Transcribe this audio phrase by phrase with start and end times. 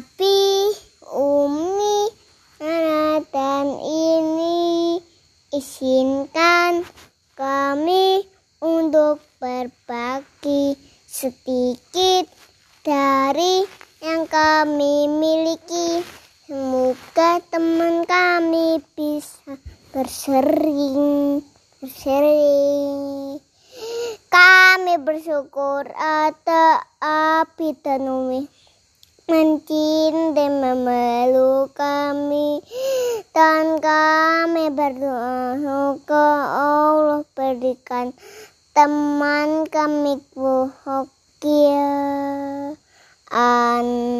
[0.00, 0.72] Abi,
[1.12, 2.08] Umi,
[2.56, 4.96] Nana dan ini
[5.52, 6.88] izinkan
[7.36, 8.24] kami
[8.64, 10.72] untuk berbagi
[11.04, 12.32] sedikit
[12.80, 13.60] dari
[14.00, 16.00] yang kami miliki.
[16.48, 19.60] Semoga teman kami bisa
[19.92, 21.44] bersering,
[21.76, 23.36] bersering.
[24.32, 28.48] Kami bersyukur ada Abi dan Umi
[29.30, 32.58] mencintai memeluk kami
[33.30, 38.10] dan kami berdoa semoga Allah berikan
[38.74, 41.94] teman kami bahagia.
[43.30, 44.19] An